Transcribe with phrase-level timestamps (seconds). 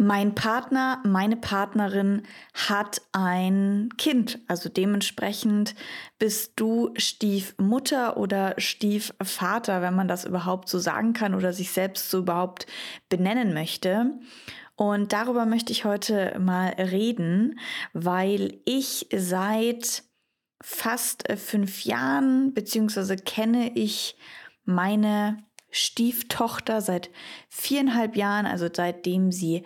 [0.00, 2.22] Mein Partner, meine Partnerin
[2.54, 4.38] hat ein Kind.
[4.46, 5.74] Also dementsprechend
[6.20, 12.10] bist du Stiefmutter oder Stiefvater, wenn man das überhaupt so sagen kann oder sich selbst
[12.10, 12.68] so überhaupt
[13.08, 14.12] benennen möchte.
[14.76, 17.58] Und darüber möchte ich heute mal reden,
[17.92, 20.04] weil ich seit
[20.62, 24.16] fast fünf Jahren, beziehungsweise kenne ich
[24.64, 25.38] meine
[25.70, 27.10] Stieftochter seit
[27.48, 29.64] viereinhalb Jahren, also seitdem sie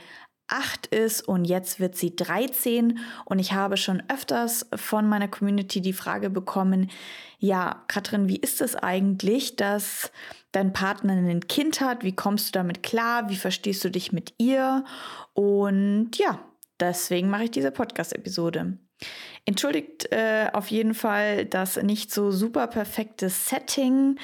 [0.52, 5.80] acht ist und jetzt wird sie 13 und ich habe schon öfters von meiner Community
[5.80, 6.90] die Frage bekommen,
[7.38, 10.12] ja, Katrin, wie ist es eigentlich, dass
[10.52, 12.04] dein Partner ein Kind hat?
[12.04, 13.28] Wie kommst du damit klar?
[13.30, 14.84] Wie verstehst du dich mit ihr?
[15.32, 16.38] Und ja,
[16.78, 18.78] deswegen mache ich diese Podcast-Episode.
[19.44, 24.18] Entschuldigt äh, auf jeden Fall das nicht so super perfekte Setting.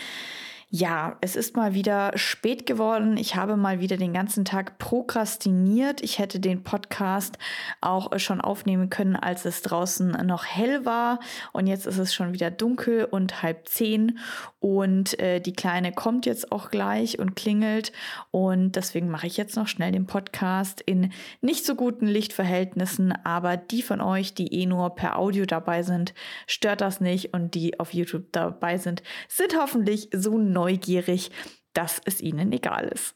[0.71, 3.17] Ja, es ist mal wieder spät geworden.
[3.17, 6.03] Ich habe mal wieder den ganzen Tag prokrastiniert.
[6.03, 7.39] Ich hätte den Podcast
[7.81, 11.21] auch schon aufnehmen können, als es draußen noch hell war.
[11.55, 14.19] Und jetzt ist es schon wieder dunkel und halb zehn.
[14.61, 17.91] Und äh, die Kleine kommt jetzt auch gleich und klingelt.
[18.31, 23.13] Und deswegen mache ich jetzt noch schnell den Podcast in nicht so guten Lichtverhältnissen.
[23.25, 26.13] Aber die von euch, die eh nur per Audio dabei sind,
[26.47, 27.33] stört das nicht.
[27.33, 31.31] Und die auf YouTube dabei sind, sind hoffentlich so neugierig,
[31.73, 33.15] dass es ihnen egal ist.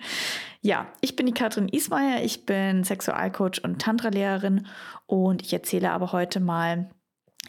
[0.62, 4.66] ja, ich bin die Katrin Ismaier, ich bin Sexualcoach und Tantra-Lehrerin
[5.06, 6.88] und ich erzähle aber heute mal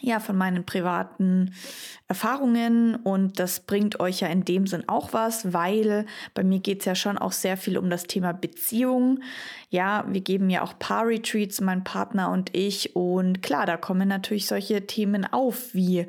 [0.02, 1.52] ja, von meinen privaten
[2.08, 6.80] Erfahrungen und das bringt euch ja in dem Sinn auch was, weil bei mir geht
[6.80, 9.20] es ja schon auch sehr viel um das Thema Beziehung.
[9.68, 14.46] Ja, wir geben ja auch Paar-Retreats, mein Partner und ich und klar, da kommen natürlich
[14.46, 16.06] solche Themen auf wie,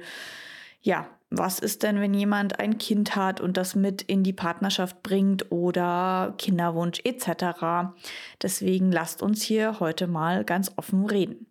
[0.82, 5.02] ja, was ist denn, wenn jemand ein Kind hat und das mit in die Partnerschaft
[5.02, 7.94] bringt oder Kinderwunsch etc.
[8.42, 11.48] Deswegen lasst uns hier heute mal ganz offen reden.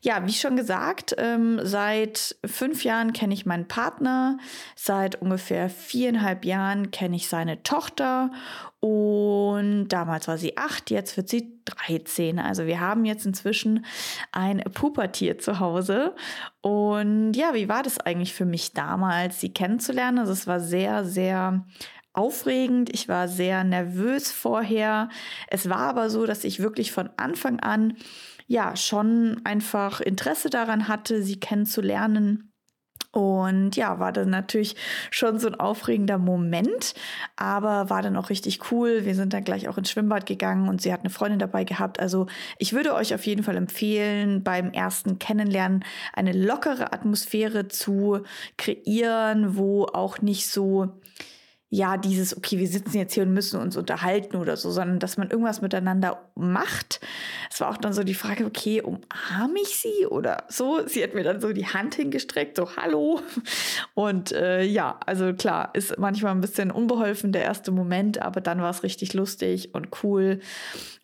[0.00, 4.38] Ja, wie schon gesagt, ähm, seit fünf Jahren kenne ich meinen Partner,
[4.76, 8.30] seit ungefähr viereinhalb Jahren kenne ich seine Tochter
[8.80, 12.38] und damals war sie acht, jetzt wird sie 13.
[12.38, 13.84] Also wir haben jetzt inzwischen
[14.30, 16.14] ein Pubertier zu Hause.
[16.60, 20.20] Und ja, wie war das eigentlich für mich damals, sie kennenzulernen?
[20.20, 21.66] Also es war sehr, sehr
[22.12, 22.90] aufregend.
[22.92, 25.08] Ich war sehr nervös vorher.
[25.48, 27.96] Es war aber so, dass ich wirklich von Anfang an
[28.48, 32.52] ja schon einfach Interesse daran hatte, sie kennenzulernen.
[33.10, 34.76] Und ja, war dann natürlich
[35.10, 36.94] schon so ein aufregender Moment,
[37.36, 39.06] aber war dann auch richtig cool.
[39.06, 42.00] Wir sind dann gleich auch ins Schwimmbad gegangen und sie hat eine Freundin dabei gehabt.
[42.00, 42.26] Also
[42.58, 48.20] ich würde euch auf jeden Fall empfehlen, beim ersten Kennenlernen eine lockere Atmosphäre zu
[48.58, 51.00] kreieren, wo auch nicht so
[51.70, 55.18] ja, dieses, okay, wir sitzen jetzt hier und müssen uns unterhalten oder so, sondern dass
[55.18, 57.00] man irgendwas miteinander macht.
[57.50, 60.86] Es war auch dann so die Frage, okay, umarme ich sie oder so?
[60.86, 63.20] Sie hat mir dann so die Hand hingestreckt, so hallo.
[63.92, 68.62] Und äh, ja, also klar, ist manchmal ein bisschen unbeholfen der erste Moment, aber dann
[68.62, 70.40] war es richtig lustig und cool.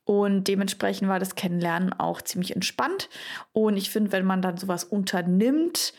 [0.06, 3.10] Und dementsprechend war das Kennenlernen auch ziemlich entspannt.
[3.52, 5.92] Und ich finde, wenn man dann sowas unternimmt,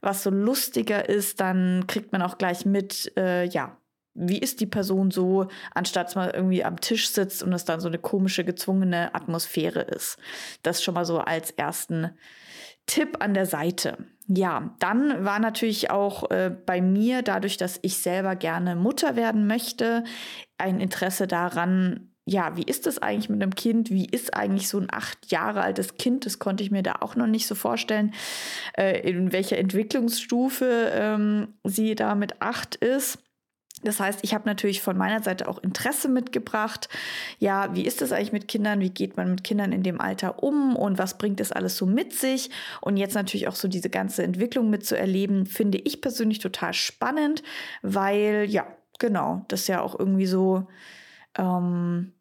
[0.00, 3.76] was so lustiger ist, dann kriegt man auch gleich mit, äh, ja,
[4.14, 7.80] wie ist die Person so, anstatt dass man irgendwie am Tisch sitzt und es dann
[7.80, 10.18] so eine komische, gezwungene Atmosphäre ist.
[10.62, 12.10] Das schon mal so als ersten
[12.86, 13.98] Tipp an der Seite.
[14.26, 19.46] Ja, dann war natürlich auch äh, bei mir, dadurch, dass ich selber gerne Mutter werden
[19.46, 20.04] möchte,
[20.58, 23.90] ein Interesse daran, ja, wie ist das eigentlich mit einem Kind?
[23.90, 26.24] Wie ist eigentlich so ein acht Jahre altes Kind?
[26.24, 28.14] Das konnte ich mir da auch noch nicht so vorstellen,
[28.76, 33.18] äh, in welcher Entwicklungsstufe ähm, sie da mit acht ist.
[33.84, 36.88] Das heißt, ich habe natürlich von meiner Seite auch Interesse mitgebracht.
[37.38, 38.80] Ja, wie ist das eigentlich mit Kindern?
[38.80, 40.76] Wie geht man mit Kindern in dem Alter um?
[40.76, 42.50] Und was bringt das alles so mit sich?
[42.80, 47.42] Und jetzt natürlich auch so diese ganze Entwicklung mitzuerleben, finde ich persönlich total spannend,
[47.82, 48.66] weil ja,
[48.98, 50.68] genau, das ist ja auch irgendwie so,
[51.36, 52.12] ähm,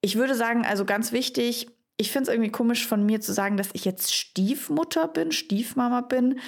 [0.00, 3.56] ich würde sagen, also ganz wichtig, ich finde es irgendwie komisch von mir zu sagen,
[3.56, 6.38] dass ich jetzt Stiefmutter bin, Stiefmama bin.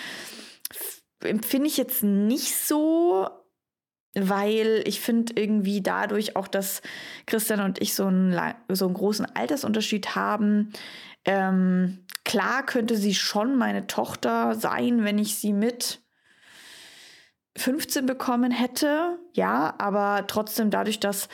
[1.22, 3.28] Empfinde ich jetzt nicht so,
[4.14, 6.82] weil ich finde irgendwie dadurch auch, dass
[7.26, 10.72] Christian und ich so einen, so einen großen Altersunterschied haben.
[11.24, 16.00] Ähm, klar könnte sie schon meine Tochter sein, wenn ich sie mit
[17.56, 21.28] 15 bekommen hätte, ja, aber trotzdem dadurch, dass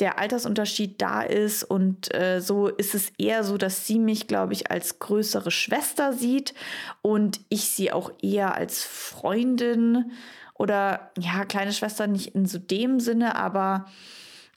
[0.00, 4.54] der Altersunterschied da ist und äh, so ist es eher so, dass sie mich, glaube
[4.54, 6.54] ich, als größere Schwester sieht
[7.02, 10.12] und ich sie auch eher als Freundin
[10.60, 13.86] oder ja, kleine Schwester nicht in so dem Sinne, aber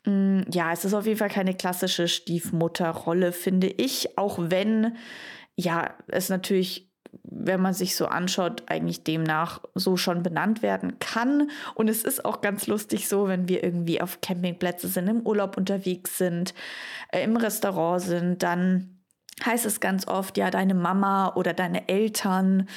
[0.06, 4.98] Mm, ja, es ist auf jeden Fall keine klassische Stiefmutterrolle, finde ich, auch wenn
[5.56, 6.90] ja, es natürlich
[7.26, 11.52] wenn man sich so anschaut, eigentlich demnach so schon benannt werden kann.
[11.76, 15.56] Und es ist auch ganz lustig so, wenn wir irgendwie auf Campingplätze sind, im Urlaub
[15.56, 16.56] unterwegs sind,
[17.12, 19.03] äh, im Restaurant sind, dann
[19.46, 22.68] heißt es ganz oft, ja, deine Mama oder deine Eltern.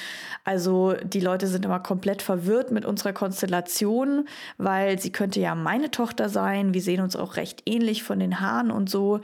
[0.44, 4.26] Also die Leute sind immer komplett verwirrt mit unserer Konstellation,
[4.56, 6.74] weil sie könnte ja meine Tochter sein.
[6.74, 9.20] Wir sehen uns auch recht ähnlich von den Haaren und so.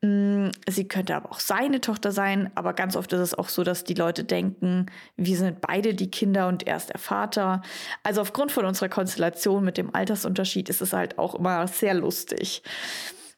[0.00, 3.62] Mm, sie könnte aber auch seine Tochter sein, aber ganz oft ist es auch so,
[3.62, 4.86] dass die Leute denken,
[5.16, 7.62] wir sind beide die Kinder und er ist der Vater.
[8.02, 12.62] Also aufgrund von unserer Konstellation mit dem Altersunterschied ist es halt auch immer sehr lustig.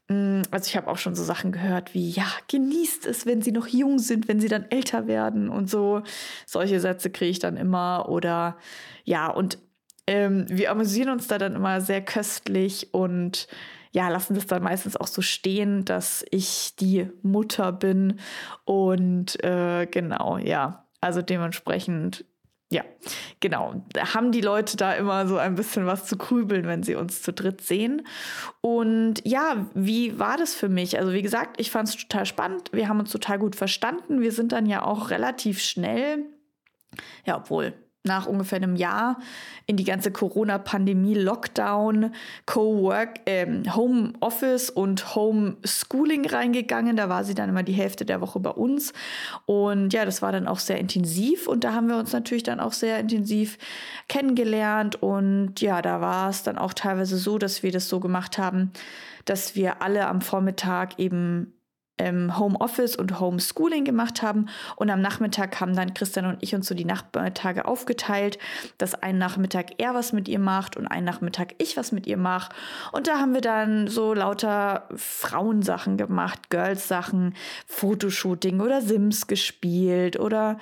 [0.09, 3.53] Mm, also ich habe auch schon so Sachen gehört wie, ja, genießt es, wenn sie
[3.53, 6.03] noch jung sind, wenn sie dann älter werden und so.
[6.47, 8.09] Solche Sätze kriege ich dann immer.
[8.09, 8.59] Oder
[9.05, 9.59] ja, und
[10.07, 13.49] ähm, wir amüsieren uns da dann immer sehr köstlich und
[13.93, 18.19] ja, lassen das dann meistens auch so stehen, dass ich die Mutter bin.
[18.65, 22.25] Und äh, genau, ja, also dementsprechend
[22.75, 22.83] ja,
[23.39, 23.85] genau.
[23.93, 27.23] Da haben die Leute da immer so ein bisschen was zu grübeln, wenn sie uns
[27.23, 28.05] zu dritt sehen.
[28.61, 30.99] Und ja, wie war das für mich?
[30.99, 32.71] Also wie gesagt, ich fand es total spannend.
[32.73, 34.21] Wir haben uns total gut verstanden.
[34.21, 36.25] Wir sind dann ja auch relativ schnell,
[37.25, 37.75] ja, obwohl
[38.07, 39.19] nach ungefähr einem Jahr
[39.67, 42.13] in die ganze Corona-Pandemie, Lockdown,
[42.45, 46.97] Co-Work, ähm, Home Office und Home Schooling reingegangen.
[46.97, 48.93] Da war sie dann immer die Hälfte der Woche bei uns.
[49.47, 51.49] Und ja, das war dann auch sehr intensiv.
[51.49, 53.57] Und da haben wir uns natürlich dann auch sehr intensiv
[54.07, 55.03] kennengelernt.
[55.03, 58.71] Und ja, da war es dann auch teilweise so, dass wir das so gemacht haben,
[59.25, 61.55] dass wir alle am Vormittag eben
[61.99, 64.47] ähm, Homeoffice und Homeschooling gemacht haben.
[64.77, 68.39] Und am Nachmittag haben dann Christian und ich uns so die Nachmittage aufgeteilt,
[68.79, 72.17] dass ein Nachmittag er was mit ihr macht und ein Nachmittag ich was mit ihr
[72.17, 72.53] mache.
[72.93, 77.35] Und da haben wir dann so lauter Frauensachen gemacht, Girls-Sachen,
[77.67, 80.59] Fotoshooting oder Sims gespielt oder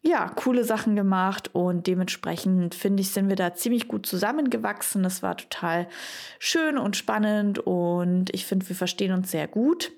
[0.00, 5.02] ja, coole Sachen gemacht und dementsprechend finde ich, sind wir da ziemlich gut zusammengewachsen.
[5.02, 5.88] Das war total
[6.38, 9.90] schön und spannend und ich finde, wir verstehen uns sehr gut.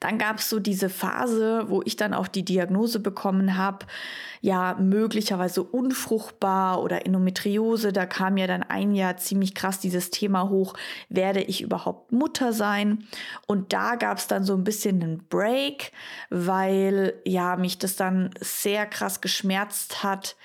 [0.00, 3.86] Dann gab es so diese Phase, wo ich dann auch die Diagnose bekommen habe,
[4.40, 7.92] ja, möglicherweise unfruchtbar oder Endometriose.
[7.92, 10.74] Da kam ja dann ein Jahr ziemlich krass dieses Thema hoch,
[11.08, 13.04] werde ich überhaupt Mutter sein?
[13.46, 15.92] Und da gab es dann so ein bisschen einen Break,
[16.30, 20.36] weil ja, mich das dann sehr krass geschmerzt hat,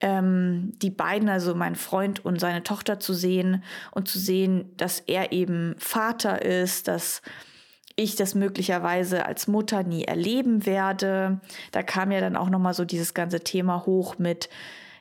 [0.00, 5.00] ähm, die beiden, also mein Freund und seine Tochter zu sehen und zu sehen, dass
[5.00, 7.22] er eben Vater ist, dass
[7.96, 11.40] ich das möglicherweise als Mutter nie erleben werde.
[11.72, 14.48] Da kam ja dann auch noch mal so dieses ganze Thema hoch mit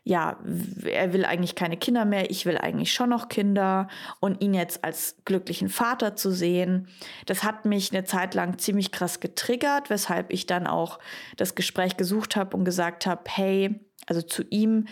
[0.08, 0.38] ja,
[0.86, 3.88] er will eigentlich keine Kinder mehr, ich will eigentlich schon noch Kinder
[4.20, 6.88] und ihn jetzt als glücklichen Vater zu sehen,
[7.26, 11.00] das hat mich eine Zeit lang ziemlich krass getriggert, weshalb ich dann auch
[11.38, 14.86] das Gespräch gesucht habe und gesagt habe, hey, also zu ihm,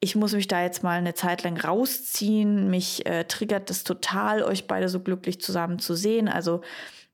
[0.00, 2.68] ich muss mich da jetzt mal eine Zeit lang rausziehen.
[2.68, 6.28] Mich äh, triggert das total, euch beide so glücklich zusammen zu sehen.
[6.28, 6.60] Also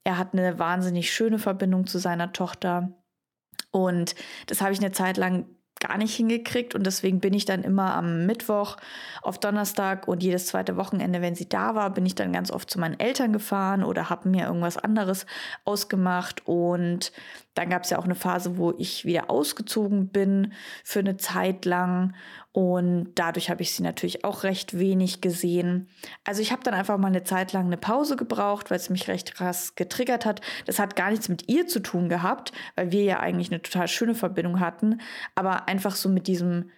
[0.05, 2.93] er hat eine wahnsinnig schöne Verbindung zu seiner Tochter.
[3.71, 4.15] Und
[4.47, 5.47] das habe ich eine Zeit lang
[5.83, 6.75] gar nicht hingekriegt.
[6.75, 8.77] Und deswegen bin ich dann immer am Mittwoch
[9.21, 12.71] auf Donnerstag und jedes zweite Wochenende, wenn sie da war, bin ich dann ganz oft
[12.71, 15.27] zu meinen Eltern gefahren oder habe mir irgendwas anderes
[15.65, 16.47] ausgemacht.
[16.47, 17.13] Und
[17.55, 20.53] dann gab es ja auch eine Phase, wo ich wieder ausgezogen bin
[20.85, 22.15] für eine Zeit lang
[22.53, 25.89] und dadurch habe ich sie natürlich auch recht wenig gesehen.
[26.25, 29.09] Also ich habe dann einfach mal eine Zeit lang eine Pause gebraucht, weil es mich
[29.09, 30.43] recht krass getriggert hat.
[30.67, 33.89] Das hat gar nichts mit ihr zu tun gehabt, weil wir ja eigentlich eine total
[33.89, 35.01] schöne Verbindung hatten.
[35.35, 36.71] Aber einfach so mit diesem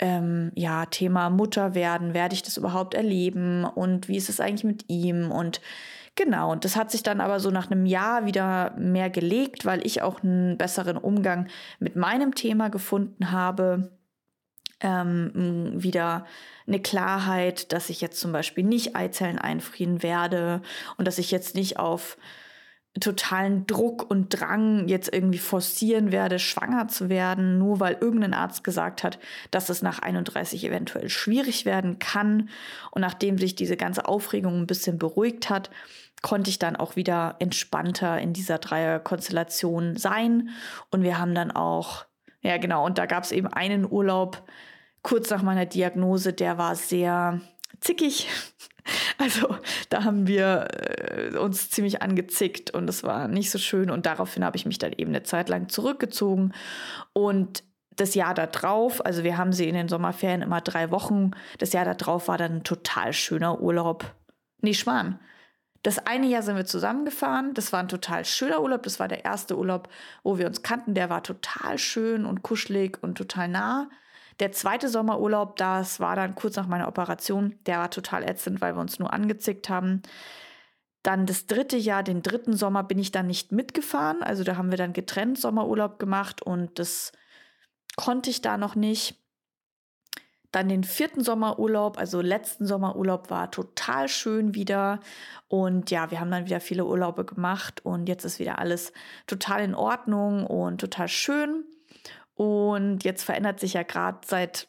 [0.00, 4.64] ähm, ja, Thema Mutter werden, werde ich das überhaupt erleben und wie ist es eigentlich
[4.64, 5.60] mit ihm und
[6.16, 9.86] Genau, und das hat sich dann aber so nach einem Jahr wieder mehr gelegt, weil
[9.86, 11.46] ich auch einen besseren Umgang
[11.78, 13.92] mit meinem Thema gefunden habe
[14.80, 16.26] ähm, wieder
[16.66, 20.62] eine Klarheit, dass ich jetzt zum Beispiel nicht Eizellen einfrieren werde
[20.96, 22.16] und dass ich jetzt nicht auf
[23.00, 28.64] totalen Druck und Drang jetzt irgendwie forcieren werde, schwanger zu werden, nur weil irgendein Arzt
[28.64, 29.18] gesagt hat,
[29.50, 32.48] dass es nach 31 eventuell schwierig werden kann.
[32.90, 35.70] Und nachdem sich diese ganze Aufregung ein bisschen beruhigt hat,
[36.22, 40.50] konnte ich dann auch wieder entspannter in dieser Dreierkonstellation sein.
[40.90, 42.06] Und wir haben dann auch,
[42.42, 44.42] ja genau, und da gab es eben einen Urlaub,
[45.02, 47.40] kurz nach meiner Diagnose, der war sehr
[47.80, 48.28] zickig.
[49.18, 49.54] Also
[49.90, 54.42] da haben wir äh, uns ziemlich angezickt und es war nicht so schön und daraufhin
[54.42, 56.54] habe ich mich dann eben eine Zeit lang zurückgezogen
[57.12, 57.64] und
[58.00, 61.84] das Jahr darauf, also wir haben sie in den Sommerferien immer drei Wochen, das Jahr
[61.84, 64.14] darauf war dann ein total schöner Urlaub.
[64.62, 65.18] Nee, Schwan.
[65.82, 67.54] Das eine Jahr sind wir zusammengefahren.
[67.54, 68.82] Das war ein total schöner Urlaub.
[68.82, 69.88] Das war der erste Urlaub,
[70.22, 70.94] wo wir uns kannten.
[70.94, 73.88] Der war total schön und kuschelig und total nah.
[74.40, 77.56] Der zweite Sommerurlaub, das war dann kurz nach meiner Operation.
[77.66, 80.02] Der war total ätzend, weil wir uns nur angezickt haben.
[81.02, 84.22] Dann das dritte Jahr, den dritten Sommer, bin ich dann nicht mitgefahren.
[84.22, 87.12] Also da haben wir dann getrennt Sommerurlaub gemacht und das
[87.96, 89.16] konnte ich da noch nicht.
[90.50, 95.00] Dann den vierten Sommerurlaub, also letzten Sommerurlaub war total schön wieder.
[95.46, 98.92] Und ja, wir haben dann wieder viele Urlaube gemacht und jetzt ist wieder alles
[99.26, 101.64] total in Ordnung und total schön.
[102.34, 104.68] Und jetzt verändert sich ja gerade seit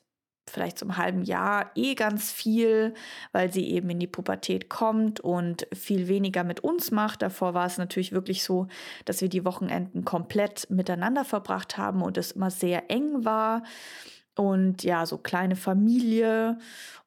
[0.50, 2.94] vielleicht zum halben Jahr eh ganz viel,
[3.32, 7.22] weil sie eben in die Pubertät kommt und viel weniger mit uns macht.
[7.22, 8.68] Davor war es natürlich wirklich so,
[9.06, 13.64] dass wir die Wochenenden komplett miteinander verbracht haben und es immer sehr eng war
[14.40, 16.60] und ja, so kleine Familie.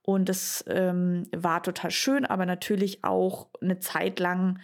[0.03, 4.59] Und es ähm, war total schön, aber natürlich auch eine Zeit lang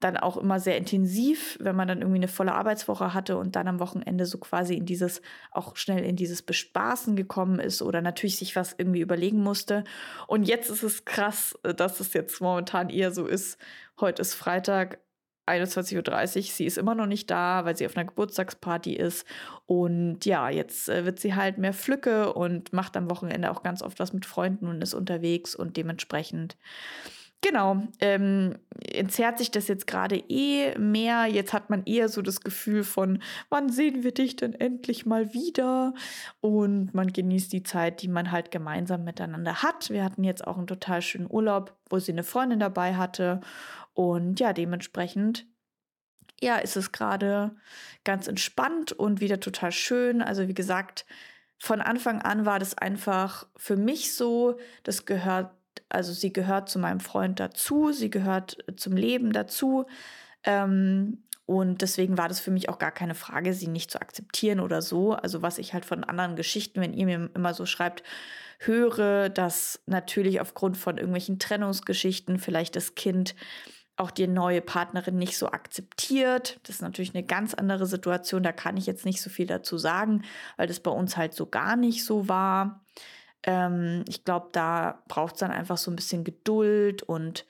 [0.00, 3.68] dann auch immer sehr intensiv, wenn man dann irgendwie eine volle Arbeitswoche hatte und dann
[3.68, 8.36] am Wochenende so quasi in dieses, auch schnell in dieses Bespaßen gekommen ist oder natürlich
[8.36, 9.84] sich was irgendwie überlegen musste.
[10.26, 13.58] Und jetzt ist es krass, dass es jetzt momentan eher so ist.
[14.00, 14.98] Heute ist Freitag,
[15.46, 16.42] 21.30 Uhr.
[16.42, 19.26] Sie ist immer noch nicht da, weil sie auf einer Geburtstagsparty ist.
[19.66, 23.82] Und ja, jetzt äh, wird sie halt mehr Flücke und macht am Wochenende auch ganz
[23.82, 26.56] oft was mit Freunden und ist unterwegs und dementsprechend.
[27.44, 31.26] Genau, ähm, entzerrt sich das jetzt gerade eh mehr.
[31.26, 35.34] Jetzt hat man eher so das Gefühl von, wann sehen wir dich denn endlich mal
[35.34, 35.92] wieder?
[36.40, 39.90] Und man genießt die Zeit, die man halt gemeinsam miteinander hat.
[39.90, 43.42] Wir hatten jetzt auch einen total schönen Urlaub, wo sie eine Freundin dabei hatte.
[43.94, 45.46] Und ja, dementsprechend,
[46.40, 47.56] ja, ist es gerade
[48.04, 50.20] ganz entspannt und wieder total schön.
[50.20, 51.06] Also wie gesagt,
[51.58, 55.50] von Anfang an war das einfach für mich so, das gehört,
[55.88, 59.86] also sie gehört zu meinem Freund dazu, sie gehört zum Leben dazu.
[60.42, 64.60] Ähm, und deswegen war das für mich auch gar keine Frage, sie nicht zu akzeptieren
[64.60, 65.12] oder so.
[65.12, 68.02] Also was ich halt von anderen Geschichten, wenn ihr mir immer so schreibt,
[68.58, 73.34] höre, dass natürlich aufgrund von irgendwelchen Trennungsgeschichten vielleicht das Kind
[73.96, 76.58] auch die neue Partnerin nicht so akzeptiert.
[76.64, 78.42] Das ist natürlich eine ganz andere Situation.
[78.42, 80.24] Da kann ich jetzt nicht so viel dazu sagen,
[80.56, 82.84] weil das bei uns halt so gar nicht so war.
[83.44, 87.46] Ähm, ich glaube, da braucht es dann einfach so ein bisschen Geduld und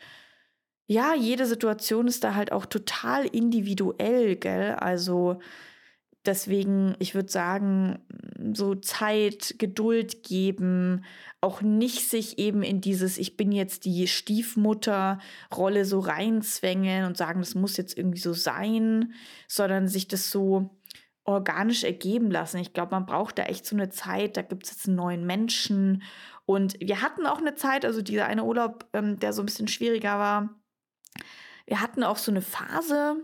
[0.86, 4.74] ja, jede Situation ist da halt auch total individuell, gell?
[4.74, 5.40] Also
[6.26, 7.98] deswegen, ich würde sagen,
[8.54, 11.04] so Zeit, Geduld geben,
[11.40, 17.40] auch nicht sich eben in dieses, ich bin jetzt die Stiefmutter-Rolle so reinzwängen und sagen,
[17.40, 19.12] das muss jetzt irgendwie so sein,
[19.48, 20.70] sondern sich das so
[21.24, 22.58] organisch ergeben lassen.
[22.58, 25.26] Ich glaube, man braucht da echt so eine Zeit, da gibt es jetzt einen neuen
[25.26, 26.02] Menschen.
[26.46, 29.68] Und wir hatten auch eine Zeit, also dieser eine Urlaub, ähm, der so ein bisschen
[29.68, 30.50] schwieriger war.
[31.66, 33.16] Wir hatten auch so eine Phase,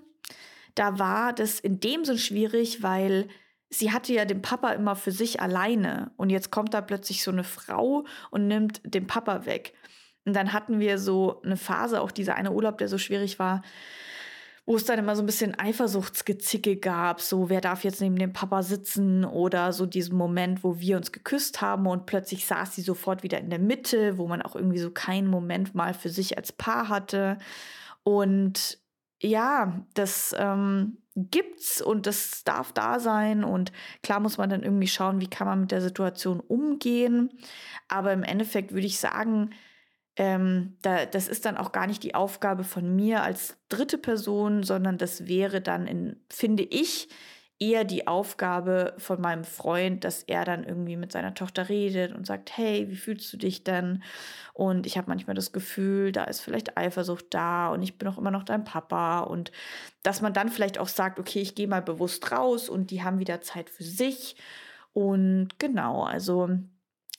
[0.75, 3.29] da war das in dem Sinn schwierig, weil
[3.71, 7.31] sie hatte ja den Papa immer für sich alleine und jetzt kommt da plötzlich so
[7.31, 9.75] eine Frau und nimmt den Papa weg.
[10.25, 13.63] Und dann hatten wir so eine Phase, auch dieser eine Urlaub, der so schwierig war,
[14.67, 18.33] wo es dann immer so ein bisschen Eifersuchtsgezicke gab, so wer darf jetzt neben dem
[18.33, 22.83] Papa sitzen oder so diesen Moment, wo wir uns geküsst haben und plötzlich saß sie
[22.83, 26.37] sofort wieder in der Mitte, wo man auch irgendwie so keinen Moment mal für sich
[26.37, 27.39] als Paar hatte.
[28.03, 28.79] Und
[29.21, 33.73] ja, das ähm, gibt's und das darf da sein und
[34.03, 37.31] klar muss man dann irgendwie schauen, wie kann man mit der Situation umgehen.
[37.89, 39.51] Aber im Endeffekt würde ich sagen,
[40.17, 44.63] ähm, da, das ist dann auch gar nicht die Aufgabe von mir als dritte Person,
[44.63, 47.09] sondern das wäre dann in, finde ich,
[47.61, 52.27] eher die Aufgabe von meinem Freund, dass er dann irgendwie mit seiner Tochter redet und
[52.27, 54.03] sagt, hey, wie fühlst du dich denn?
[54.55, 58.17] Und ich habe manchmal das Gefühl, da ist vielleicht Eifersucht da und ich bin auch
[58.17, 59.21] immer noch dein Papa.
[59.21, 59.53] Und
[60.03, 63.19] dass man dann vielleicht auch sagt, okay, ich gehe mal bewusst raus und die haben
[63.19, 64.37] wieder Zeit für sich.
[64.95, 66.49] Und genau, also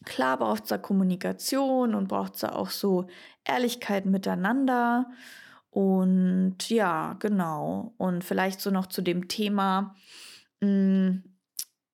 [0.05, 3.05] klar braucht es da Kommunikation und braucht es da auch so
[3.45, 5.05] Ehrlichkeit miteinander.
[5.69, 7.93] Und ja, genau.
[7.98, 9.95] Und vielleicht so noch zu dem Thema,
[10.61, 11.23] mh, mm,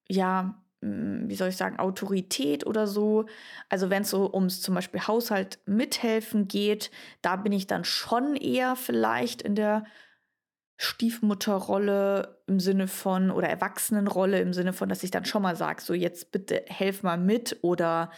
[0.09, 3.25] ja, mh, mm, wie soll ich sagen, Autorität oder so.
[3.69, 8.35] Also wenn es so ums zum Beispiel Haushalt mithelfen geht, da bin ich dann schon
[8.35, 9.85] eher vielleicht in der
[10.79, 15.81] Stiefmutterrolle im Sinne von oder Erwachsenenrolle im Sinne von, dass ich dann schon mal sage,
[15.81, 18.11] so jetzt bitte helf mal mit oder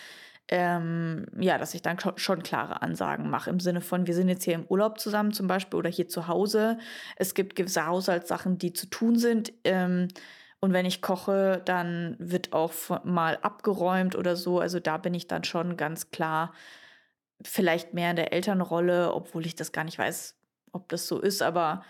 [0.50, 4.44] ähm, ja, dass ich dann schon klare Ansagen mache im Sinne von, wir sind jetzt
[4.44, 6.80] hier im Urlaub zusammen zum Beispiel oder hier zu Hause.
[7.16, 9.54] Es gibt gewisse Haushaltssachen, die zu tun sind.
[9.64, 10.08] Ähm,
[10.62, 12.74] und wenn ich koche, dann wird auch
[13.04, 14.60] mal abgeräumt oder so.
[14.60, 16.54] Also da bin ich dann schon ganz klar
[17.42, 20.38] vielleicht mehr in der Elternrolle, obwohl ich das gar nicht weiß,
[20.74, 21.84] ob das so ist, aber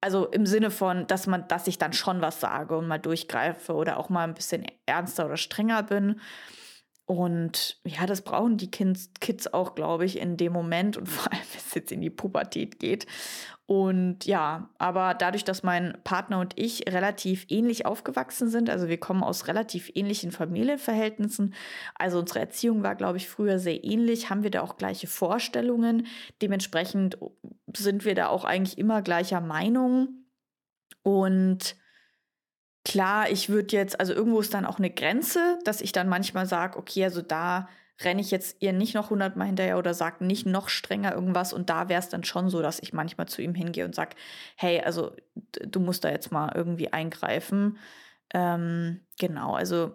[0.00, 3.72] also im Sinne von, dass man, dass ich dann schon was sage und mal durchgreife
[3.72, 6.20] oder auch mal ein bisschen ernster oder strenger bin.
[7.06, 11.32] Und ja, das brauchen die Kids, Kids auch, glaube ich, in dem Moment und vor
[11.32, 13.06] allem, wenn es jetzt in die Pubertät geht.
[13.66, 19.00] Und ja, aber dadurch, dass mein Partner und ich relativ ähnlich aufgewachsen sind, also wir
[19.00, 21.54] kommen aus relativ ähnlichen Familienverhältnissen,
[21.94, 26.06] also unsere Erziehung war, glaube ich, früher sehr ähnlich, haben wir da auch gleiche Vorstellungen.
[26.42, 27.16] Dementsprechend
[27.74, 30.26] sind wir da auch eigentlich immer gleicher Meinung.
[31.02, 31.76] Und
[32.84, 36.44] klar, ich würde jetzt, also irgendwo ist dann auch eine Grenze, dass ich dann manchmal
[36.44, 37.68] sage, okay, also da
[38.02, 41.52] renne ich jetzt ihr nicht noch hundertmal hinterher oder sage nicht noch strenger irgendwas.
[41.52, 44.16] Und da wäre es dann schon so, dass ich manchmal zu ihm hingehe und sage,
[44.56, 45.12] hey, also
[45.60, 47.78] du musst da jetzt mal irgendwie eingreifen.
[48.32, 49.94] Ähm, genau, also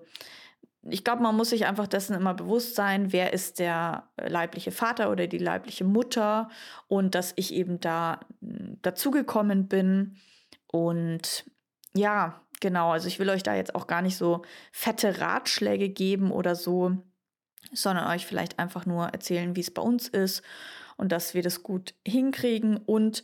[0.83, 5.11] ich glaube, man muss sich einfach dessen immer bewusst sein, wer ist der leibliche Vater
[5.11, 6.49] oder die leibliche Mutter
[6.87, 10.15] und dass ich eben da hm, dazugekommen bin.
[10.67, 11.45] Und
[11.93, 16.31] ja, genau, also ich will euch da jetzt auch gar nicht so fette Ratschläge geben
[16.31, 16.97] oder so
[17.71, 20.41] sondern euch vielleicht einfach nur erzählen, wie es bei uns ist
[20.97, 22.77] und dass wir das gut hinkriegen.
[22.77, 23.23] Und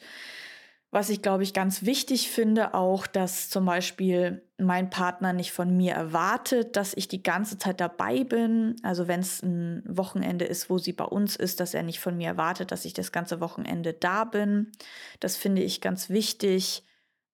[0.92, 5.76] was ich, glaube ich, ganz wichtig finde, auch, dass zum Beispiel mein Partner nicht von
[5.76, 8.78] mir erwartet, dass ich die ganze Zeit dabei bin.
[8.82, 12.16] Also wenn es ein Wochenende ist, wo sie bei uns ist, dass er nicht von
[12.16, 14.72] mir erwartet, dass ich das ganze Wochenende da bin.
[15.20, 16.86] Das finde ich ganz wichtig.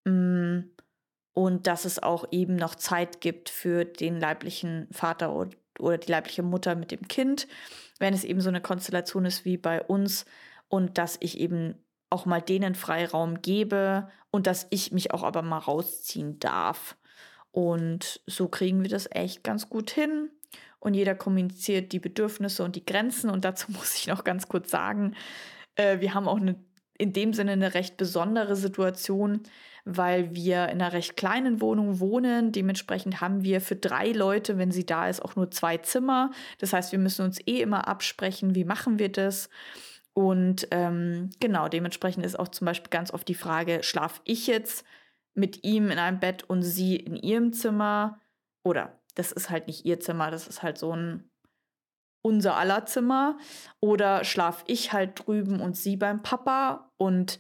[0.06, 0.62] Mm,
[1.34, 5.34] und dass es auch eben noch Zeit gibt für den leiblichen Vater
[5.82, 7.48] oder die leibliche Mutter mit dem Kind,
[8.00, 10.26] wenn es eben so eine Konstellation ist wie bei uns
[10.68, 11.76] und dass ich eben
[12.10, 16.98] auch mal denen Freiraum gebe und dass ich mich auch aber mal rausziehen darf.
[17.52, 20.30] Und so kriegen wir das echt ganz gut hin.
[20.80, 23.30] Und jeder kommuniziert die Bedürfnisse und die Grenzen.
[23.30, 25.16] Und dazu muss ich noch ganz kurz sagen,
[25.76, 26.56] äh, wir haben auch eine,
[26.98, 29.44] in dem Sinne eine recht besondere Situation,
[29.86, 32.52] weil wir in einer recht kleinen Wohnung wohnen.
[32.52, 36.32] Dementsprechend haben wir für drei Leute, wenn sie da ist, auch nur zwei Zimmer.
[36.60, 39.50] Das heißt, wir müssen uns eh immer absprechen, wie machen wir das.
[40.14, 44.86] Und ähm, genau, dementsprechend ist auch zum Beispiel ganz oft die Frage, schlafe ich jetzt
[45.34, 48.20] mit ihm in einem Bett und sie in ihrem Zimmer?
[48.64, 51.30] Oder das ist halt nicht ihr Zimmer, das ist halt so ein
[52.22, 53.38] unser aller Zimmer.
[53.80, 57.40] Oder schlaf ich halt drüben und sie beim Papa und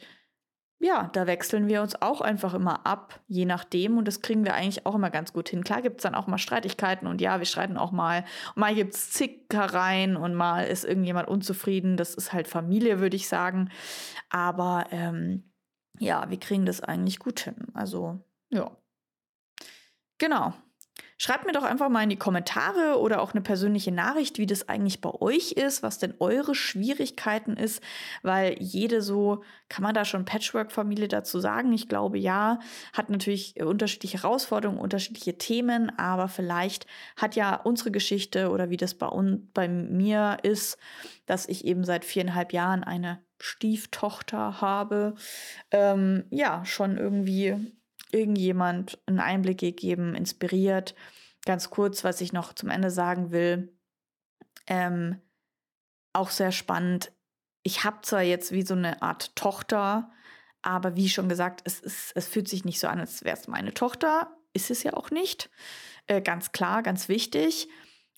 [0.82, 4.00] ja, da wechseln wir uns auch einfach immer ab, je nachdem.
[4.00, 5.64] Und das kriegen wir eigentlich auch immer ganz gut hin.
[5.64, 8.26] Klar gibt es dann auch mal Streitigkeiten und ja, wir streiten auch mal.
[8.56, 11.98] Und mal gibt es Zickereien und mal ist irgendjemand unzufrieden.
[11.98, 13.70] Das ist halt Familie, würde ich sagen.
[14.32, 15.52] Aber ähm,
[16.00, 17.68] ja, wir kriegen das eigentlich gut hin.
[17.76, 18.72] Also, ja.
[20.18, 20.54] Genau.
[21.24, 24.68] Schreibt mir doch einfach mal in die Kommentare oder auch eine persönliche Nachricht, wie das
[24.68, 27.84] eigentlich bei euch ist, was denn eure Schwierigkeiten ist,
[28.24, 31.74] weil jede so, kann man da schon Patchwork-Familie dazu sagen?
[31.74, 32.58] Ich glaube ja,
[32.92, 38.96] hat natürlich unterschiedliche Herausforderungen, unterschiedliche Themen, aber vielleicht hat ja unsere Geschichte oder wie das
[38.96, 40.80] bei, un bei mir ist,
[41.28, 45.14] dass ich eben seit viereinhalb Jahren eine Stieftochter habe,
[45.70, 47.74] ähm, ja, schon irgendwie
[48.14, 50.96] irgendjemand einen Einblick gegeben, inspiriert.
[51.46, 53.74] Ganz kurz, was ich noch zum Ende sagen will.
[54.68, 55.22] Ähm,
[56.14, 57.12] auch sehr spannend.
[57.64, 60.12] Ich habe zwar jetzt wie so eine Art Tochter,
[60.62, 63.48] aber wie schon gesagt, es, ist, es fühlt sich nicht so an, als wäre es
[63.48, 64.36] meine Tochter.
[64.54, 65.50] Ist es ja auch nicht.
[66.08, 67.70] Äh, ganz klar, ganz wichtig.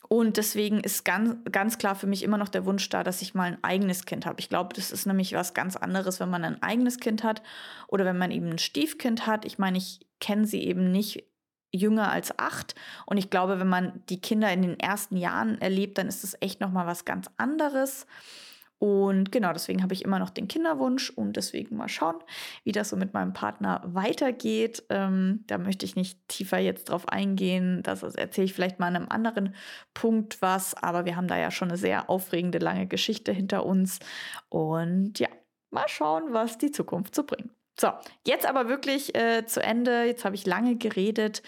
[0.10, 3.34] Und deswegen ist ganz, ganz klar für mich immer noch der Wunsch da, dass ich
[3.34, 4.40] mal ein eigenes Kind habe.
[4.40, 7.42] Ich glaube, das ist nämlich was ganz anderes, wenn man ein eigenes Kind hat
[7.88, 9.46] oder wenn man eben ein Stiefkind hat.
[9.46, 11.24] Ich meine, ich kenne sie eben nicht
[11.72, 12.76] jünger als acht.
[13.06, 16.38] Und ich glaube, wenn man die Kinder in den ersten Jahren erlebt, dann ist das
[16.40, 18.06] echt noch mal was ganz anderes.
[18.84, 22.18] Und genau, deswegen habe ich immer noch den Kinderwunsch und deswegen mal schauen,
[22.66, 24.84] wie das so mit meinem Partner weitergeht.
[24.90, 27.82] Ähm, da möchte ich nicht tiefer jetzt drauf eingehen.
[27.82, 29.56] Das erzähle ich vielleicht mal an einem anderen
[29.94, 30.74] Punkt was.
[30.74, 34.00] Aber wir haben da ja schon eine sehr aufregende, lange Geschichte hinter uns.
[34.50, 35.30] Und ja,
[35.72, 37.52] mal schauen, was die Zukunft so bringt.
[37.80, 37.90] So,
[38.28, 40.04] jetzt aber wirklich äh, zu Ende.
[40.04, 41.42] Jetzt habe ich lange geredet.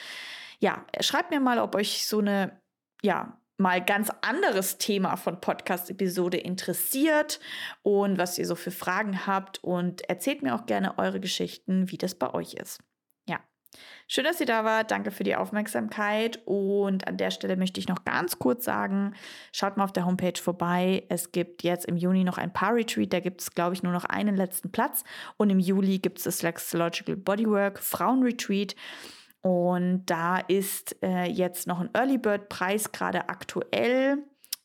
[0.62, 2.62] Ja, schreibt mir mal, ob euch so eine,
[3.02, 7.39] ja, mal ganz anderes Thema von Podcast-Episode interessiert
[7.84, 11.98] und was ihr so für Fragen habt und erzählt mir auch gerne eure Geschichten, wie
[11.98, 12.80] das bei euch ist.
[13.28, 13.39] Ja,
[14.08, 14.91] schön, dass ihr da wart.
[14.91, 19.15] Danke für die Aufmerksamkeit und an der Stelle möchte ich noch ganz kurz sagen,
[19.54, 21.06] schaut mal auf der Homepage vorbei.
[21.08, 24.06] Es gibt jetzt im Juni noch ein Paar-Retreat, da gibt es, glaube ich, nur noch
[24.06, 25.06] einen letzten Platz
[25.38, 28.76] und im Juli gibt es das Lexological Bodywork Frauen-Retreat.
[29.45, 34.17] Und da ist äh, jetzt noch ein Early Bird Preis gerade aktuell.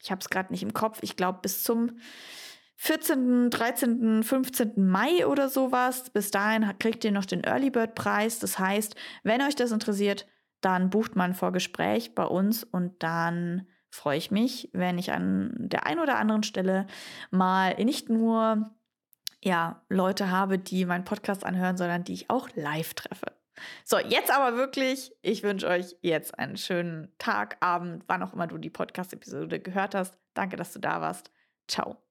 [0.02, 1.00] Ich habe es gerade nicht im Kopf.
[1.02, 1.98] Ich glaube, bis zum
[2.76, 4.88] 14., 13., 15.
[4.88, 6.08] Mai oder sowas.
[6.08, 8.38] Bis dahin kriegt ihr noch den Early Bird Preis.
[8.38, 10.26] Das heißt, wenn euch das interessiert,
[10.62, 15.52] dann bucht man ein Vorgespräch bei uns und dann freue ich mich, wenn ich an
[15.58, 16.86] der einen oder anderen Stelle
[17.30, 18.70] mal nicht nur
[19.42, 23.39] ja, Leute habe, die meinen Podcast anhören, sondern die ich auch live treffe.
[23.84, 28.46] So, jetzt aber wirklich, ich wünsche euch jetzt einen schönen Tag, Abend, wann auch immer
[28.46, 30.16] du die Podcast-Episode gehört hast.
[30.34, 31.30] Danke, dass du da warst.
[31.68, 32.09] Ciao.